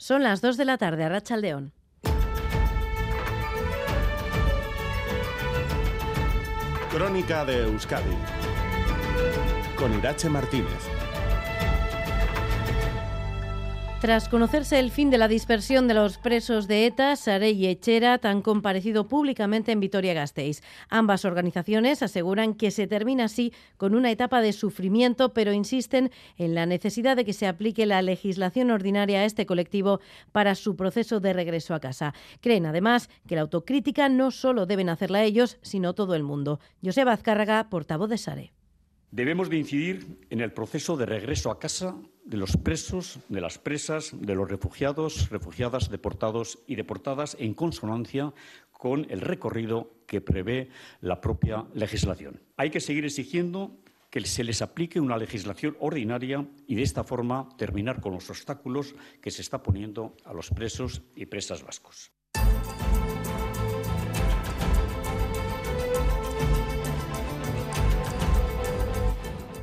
[0.00, 1.74] Son las 2 de la tarde a Rachaldeón.
[6.90, 8.16] Crónica de Euskadi
[9.76, 10.99] con Irache Martínez.
[14.00, 18.24] Tras conocerse el fin de la dispersión de los presos de ETA, Sare y Echerat
[18.24, 20.62] han comparecido públicamente en Vitoria-Gasteiz.
[20.88, 26.54] Ambas organizaciones aseguran que se termina así con una etapa de sufrimiento, pero insisten en
[26.54, 30.00] la necesidad de que se aplique la legislación ordinaria a este colectivo
[30.32, 32.14] para su proceso de regreso a casa.
[32.40, 36.58] Creen además que la autocrítica no solo deben hacerla ellos, sino todo el mundo.
[36.82, 38.59] Joseba Azcárraga, portavoz de Sare.
[39.10, 43.58] Debemos de incidir en el proceso de regreso a casa de los presos, de las
[43.58, 48.32] presas, de los refugiados, refugiadas, deportados y deportadas en consonancia
[48.70, 50.68] con el recorrido que prevé
[51.00, 52.40] la propia legislación.
[52.56, 53.76] Hay que seguir exigiendo
[54.10, 58.94] que se les aplique una legislación ordinaria y de esta forma terminar con los obstáculos
[59.20, 62.12] que se está poniendo a los presos y presas vascos.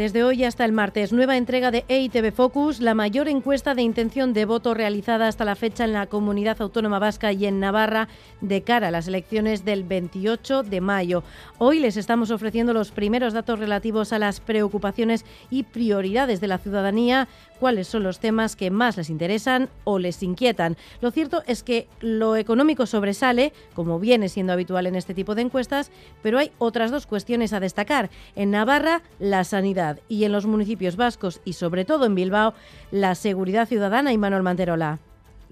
[0.00, 4.32] Desde hoy hasta el martes, nueva entrega de EITB Focus, la mayor encuesta de intención
[4.32, 8.08] de voto realizada hasta la fecha en la comunidad autónoma vasca y en Navarra
[8.40, 11.22] de cara a las elecciones del 28 de mayo.
[11.58, 16.56] Hoy les estamos ofreciendo los primeros datos relativos a las preocupaciones y prioridades de la
[16.56, 17.28] ciudadanía,
[17.60, 20.76] cuáles son los temas que más les interesan o les inquietan.
[21.00, 25.42] Lo cierto es que lo económico sobresale, como viene siendo habitual en este tipo de
[25.42, 28.10] encuestas, pero hay otras dos cuestiones a destacar.
[28.34, 32.54] En Navarra, la sanidad y en los municipios vascos y sobre todo en Bilbao,
[32.90, 34.98] la seguridad ciudadana y Manuel Manterola.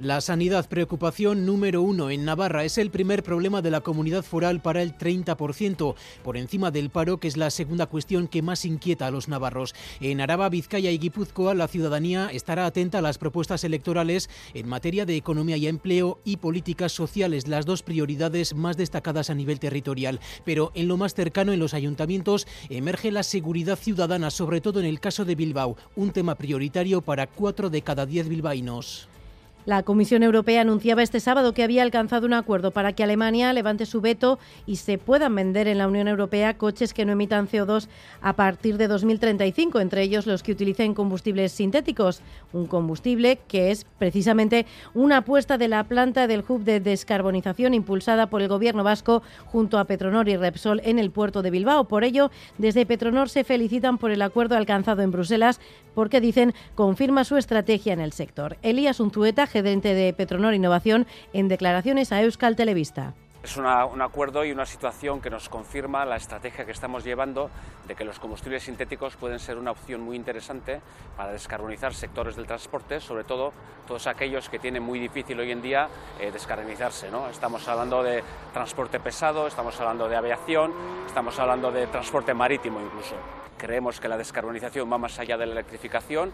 [0.00, 4.62] La sanidad, preocupación número uno en Navarra, es el primer problema de la comunidad foral
[4.62, 9.08] para el 30%, por encima del paro, que es la segunda cuestión que más inquieta
[9.08, 9.74] a los navarros.
[10.00, 15.04] En Araba, Vizcaya y Guipúzcoa, la ciudadanía estará atenta a las propuestas electorales en materia
[15.04, 20.20] de economía y empleo y políticas sociales, las dos prioridades más destacadas a nivel territorial.
[20.44, 24.86] Pero en lo más cercano, en los ayuntamientos, emerge la seguridad ciudadana, sobre todo en
[24.86, 29.08] el caso de Bilbao, un tema prioritario para cuatro de cada diez bilbaínos.
[29.68, 33.84] La Comisión Europea anunciaba este sábado que había alcanzado un acuerdo para que Alemania levante
[33.84, 37.88] su veto y se puedan vender en la Unión Europea coches que no emitan CO2
[38.22, 42.22] a partir de 2035, entre ellos los que utilicen combustibles sintéticos,
[42.54, 44.64] un combustible que es precisamente
[44.94, 49.78] una apuesta de la planta del hub de descarbonización impulsada por el gobierno vasco junto
[49.78, 51.84] a Petronor y Repsol en el puerto de Bilbao.
[51.84, 55.60] Por ello, desde Petronor se felicitan por el acuerdo alcanzado en Bruselas
[55.94, 58.56] porque dicen confirma su estrategia en el sector.
[58.62, 63.14] Elías Unzueta, gerente de Petronor Innovación, en declaraciones a Euskal Televista.
[63.42, 67.50] Es un acuerdo y una situación que nos confirma la estrategia que estamos llevando
[67.86, 70.80] de que los combustibles sintéticos pueden ser una opción muy interesante
[71.16, 73.52] para descarbonizar sectores del transporte, sobre todo
[73.86, 75.88] todos aquellos que tienen muy difícil hoy en día
[76.20, 77.12] eh, descarbonizarse.
[77.12, 77.28] ¿no?
[77.28, 80.72] Estamos hablando de transporte pesado, estamos hablando de aviación,
[81.06, 83.14] estamos hablando de transporte marítimo incluso.
[83.56, 86.32] Creemos que la descarbonización va más allá de la electrificación.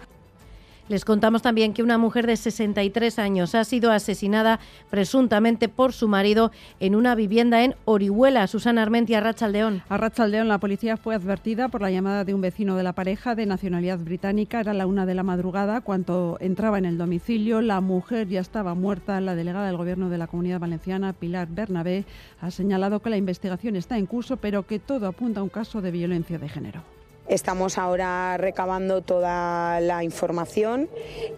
[0.87, 6.09] Les contamos también que una mujer de 63 años ha sido asesinada presuntamente por su
[6.09, 8.47] marido en una vivienda en Orihuela.
[8.49, 9.83] Susana Armentia, Rachaldeón.
[9.89, 13.34] A Rachaldeón la policía fue advertida por la llamada de un vecino de la pareja
[13.34, 14.61] de nacionalidad británica.
[14.61, 17.62] Era la una de la madrugada cuando entraba en el domicilio.
[17.62, 19.23] La mujer ya estaba muerta.
[19.23, 22.05] La delegada del Gobierno de la Comunidad Valenciana, Pilar Bernabé,
[22.43, 25.81] ha señalado que la investigación está en curso, pero que todo apunta a un caso
[25.81, 26.83] de violencia de género.
[27.29, 30.89] Estamos ahora recabando toda la información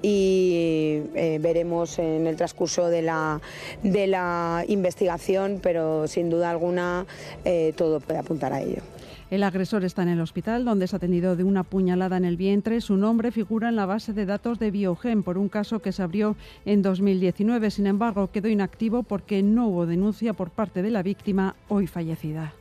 [0.02, 3.41] y eh, veremos en el transcurso de la,
[3.84, 7.06] de la investigación, pero sin duda alguna
[7.44, 8.82] eh, todo puede apuntar a ello.
[9.30, 12.80] El agresor está en el hospital, donde es atendido de una puñalada en el vientre.
[12.80, 16.03] Su nombre figura en la base de datos de Biogen por un caso que se
[16.03, 17.70] abrió en 2019.
[17.72, 22.53] Sin embargo, quedó inactivo porque no hubo denuncia por parte de la víctima, hoy fallecida.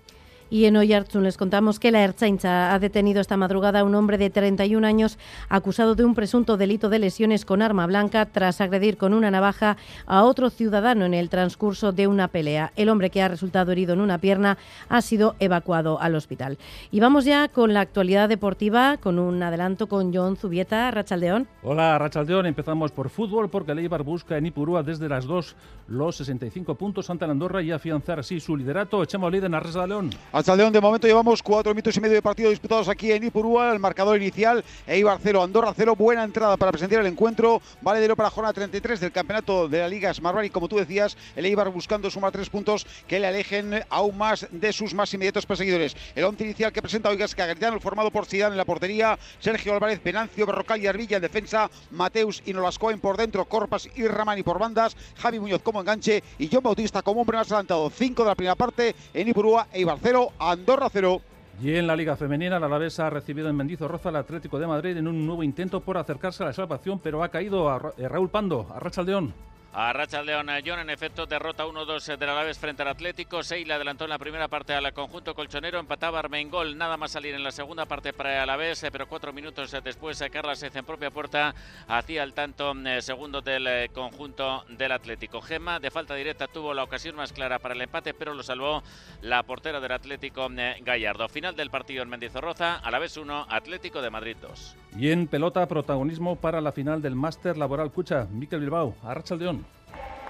[0.49, 4.17] Y en Oyarzun les contamos que la Ertzaintza ha detenido esta madrugada a un hombre
[4.17, 5.17] de 31 años
[5.49, 9.77] acusado de un presunto delito de lesiones con arma blanca tras agredir con una navaja
[10.05, 12.71] a otro ciudadano en el transcurso de una pelea.
[12.75, 14.57] El hombre que ha resultado herido en una pierna
[14.87, 16.57] ha sido evacuado al hospital.
[16.91, 21.47] Y vamos ya con la actualidad deportiva, con un adelanto con John Zubieta, Rachaldeón.
[21.63, 22.45] Hola, Rachaldeón.
[22.45, 25.55] Empezamos por fútbol porque el Eibar busca en Ipurúa desde las 2
[25.87, 29.01] los 65 puntos ante la Andorra y afianzar así su liderato.
[29.03, 30.09] Echemos líder en Arresa de León.
[30.35, 33.71] Hasta León de momento llevamos cuatro minutos y medio de partido disputados aquí en Ipurúa.
[33.71, 35.95] El marcador inicial, Eibar 0, Andorra 0.
[35.95, 37.61] Buena entrada para presentar el encuentro.
[37.79, 40.47] Valedero para jornada 33 del campeonato de la Liga Smartbank.
[40.47, 44.45] Y como tú decías, el Eibar buscando sumar tres puntos que le alejen aún más
[44.51, 45.95] de sus más inmediatos perseguidores.
[46.15, 50.01] El once inicial que presenta hoy Garitano, formado por Zidane en la portería, Sergio Álvarez,
[50.01, 54.59] Penancio, Berrocal y Arvilla en defensa, Mateus y Nolascoen por dentro, Corpas y Ramani por
[54.59, 57.89] bandas, Javi Muñoz como enganche y John Bautista como hombre más adelantado.
[57.89, 61.21] Cinco de la primera parte en Ipurúa, Eibar 0, Andorra 0.
[61.61, 64.97] Y en la Liga Femenina, la Alavés ha recibido en Mendizorroza al Atlético de Madrid
[64.97, 68.29] en un nuevo intento por acercarse a la salvación, pero ha caído a eh, Raúl
[68.29, 69.33] Pando, a Racha León.
[69.77, 73.41] A Racha León John, en efecto, derrota 1-2 del Alaves frente al Atlético.
[73.49, 75.79] le adelantó en la primera parte al conjunto colchonero.
[75.79, 79.33] Empataba Armengol, nada más salir en la segunda parte para el Alavés, eh, pero cuatro
[79.33, 81.53] minutos después eh, Carla Sez en propia puerta
[81.89, 85.41] hacía el tanto eh, segundo del conjunto del Atlético.
[85.41, 88.81] Gema, de falta directa, tuvo la ocasión más clara para el empate, pero lo salvó
[89.23, 90.47] la portera del Atlético
[90.83, 91.27] Gallardo.
[91.27, 94.77] Final del partido en Mendizorroza, Alavés 1, Atlético de Madrid 2.
[94.97, 98.25] Y en pelota, protagonismo para la final del Máster Laboral Cucha.
[98.31, 99.13] Miquel Bilbao, a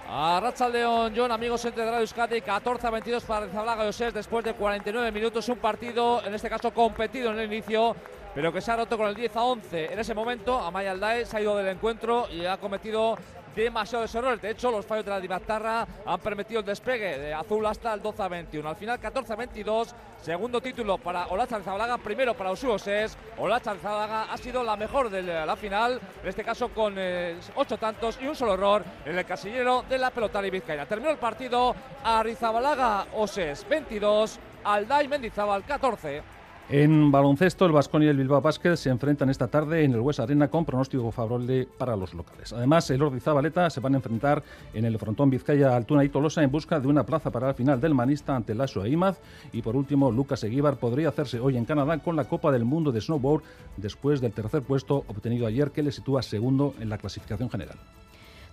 [0.05, 0.09] Racha León.
[0.09, 4.45] A Racha León, John, amigos entre Radio Euskadi, 14 a 22 para Zablaga José después
[4.45, 5.47] de 49 minutos.
[5.49, 7.95] Un partido, en este caso competido en el inicio,
[8.33, 9.93] pero que se ha roto con el 10 a 11.
[9.93, 13.17] En ese momento, Amaya Aldae se ha ido del encuentro y ha cometido
[13.55, 14.41] demasiados errores.
[14.41, 18.01] De hecho, los fallos de la Divatarra han permitido el despegue de azul hasta el
[18.01, 18.69] 12 a 21.
[18.69, 19.95] Al final, 14 a 22.
[20.21, 23.17] Segundo título para Olacha Zabalaga, primero para Usuoses.
[23.37, 27.77] Olacha Zabalaga ha sido la mejor de la final, en este caso con eh, ocho
[27.77, 30.85] tantos y un solo error en el casillero de la pelota y Vizcaya.
[30.85, 36.34] Terminó el partido Arizabalaga Oses 22, Alday Mendizábal 14.
[36.67, 40.19] En baloncesto, el Vasconia y el Bilbao Basket se enfrentan esta tarde en el Hues
[40.19, 42.53] Arena con pronóstico favorable para los locales.
[42.53, 44.41] Además, el Ordi Zabaleta se van a enfrentar
[44.73, 47.79] en el frontón Vizcaya, Altuna y Tolosa en busca de una plaza para la final
[47.79, 49.19] del Manista ante Lasso e Imaz.
[49.53, 52.91] Y por último, Lucas Eguíbar podría hacerse hoy en Canadá con la Copa del Mundo
[52.91, 53.43] de Snowboard
[53.77, 57.77] después del tercer puesto obtenido ayer que le sitúa segundo en la clasificación general.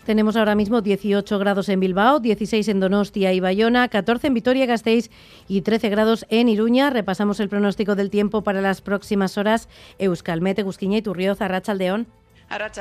[0.04, 5.10] Tenemos ahora mismo 18 grados en Bilbao, 16 en Donostia y Bayona, 14 en Vitoria-Gasteiz
[5.46, 6.90] y 13 grados en Iruña.
[6.90, 9.68] Repasamos el pronóstico del tiempo para las próximas horas.
[9.98, 12.08] Euskalmete, Gusquiña y Turrioz, Arrachaldeón.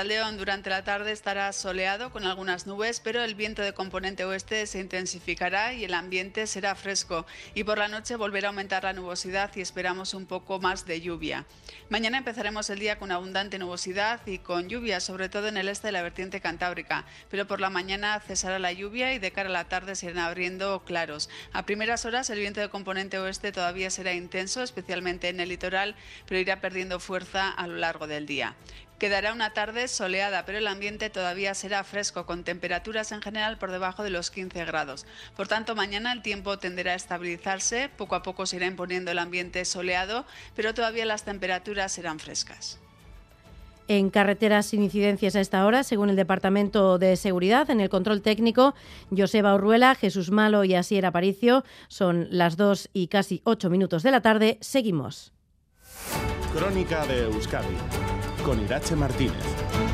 [0.03, 4.67] León durante la tarde estará soleado con algunas nubes, pero el viento de componente oeste
[4.67, 7.25] se intensificará y el ambiente será fresco.
[7.53, 10.99] Y por la noche volverá a aumentar la nubosidad y esperamos un poco más de
[10.99, 11.45] lluvia.
[11.89, 15.87] Mañana empezaremos el día con abundante nubosidad y con lluvia, sobre todo en el este
[15.87, 17.05] de la vertiente cantábrica.
[17.29, 20.19] Pero por la mañana cesará la lluvia y de cara a la tarde se irán
[20.19, 21.29] abriendo claros.
[21.53, 25.95] A primeras horas el viento de componente oeste todavía será intenso, especialmente en el litoral,
[26.25, 28.57] pero irá perdiendo fuerza a lo largo del día.
[29.01, 33.71] Quedará una tarde soleada, pero el ambiente todavía será fresco, con temperaturas en general por
[33.71, 35.07] debajo de los 15 grados.
[35.35, 39.17] Por tanto, mañana el tiempo tenderá a estabilizarse, poco a poco se irá imponiendo el
[39.17, 40.23] ambiente soleado,
[40.55, 42.77] pero todavía las temperaturas serán frescas.
[43.87, 48.21] En carreteras sin incidencias a esta hora, según el Departamento de Seguridad, en el control
[48.21, 48.75] técnico,
[49.09, 51.63] Joseba Urruela, Jesús Malo y Asier Aparicio.
[51.87, 54.59] Son las 2 y casi 8 minutos de la tarde.
[54.61, 55.33] Seguimos.
[56.53, 59.90] Crónica de Euskadi con Irache Martínez.